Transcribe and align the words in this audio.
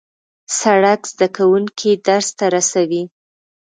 سړک 0.59 1.01
زدهکوونکي 1.11 1.91
درس 2.07 2.27
ته 2.37 2.45
رسوي. 2.55 3.03